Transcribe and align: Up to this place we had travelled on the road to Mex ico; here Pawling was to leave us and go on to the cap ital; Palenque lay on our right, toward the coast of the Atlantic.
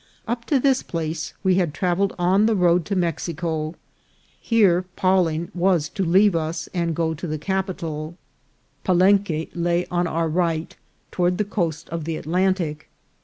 Up 0.27 0.45
to 0.45 0.59
this 0.59 0.81
place 0.81 1.35
we 1.43 1.57
had 1.61 1.75
travelled 1.75 2.15
on 2.17 2.47
the 2.47 2.55
road 2.55 2.85
to 2.85 2.95
Mex 2.95 3.27
ico; 3.27 3.75
here 4.39 4.83
Pawling 4.95 5.51
was 5.53 5.89
to 5.89 6.03
leave 6.03 6.35
us 6.35 6.67
and 6.73 6.95
go 6.95 7.09
on 7.11 7.17
to 7.17 7.27
the 7.27 7.37
cap 7.37 7.67
ital; 7.69 8.15
Palenque 8.83 9.51
lay 9.53 9.85
on 9.91 10.07
our 10.07 10.27
right, 10.27 10.75
toward 11.11 11.37
the 11.37 11.45
coast 11.45 11.87
of 11.89 12.05
the 12.05 12.17
Atlantic. 12.17 12.89